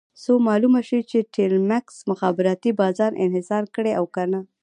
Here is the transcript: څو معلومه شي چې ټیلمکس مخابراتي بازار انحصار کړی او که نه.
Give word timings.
څو 0.23 0.33
معلومه 0.47 0.81
شي 0.89 0.99
چې 1.09 1.27
ټیلمکس 1.33 1.95
مخابراتي 2.11 2.71
بازار 2.81 3.11
انحصار 3.23 3.63
کړی 3.75 3.91
او 3.99 4.05
که 4.15 4.23
نه. 4.31 4.39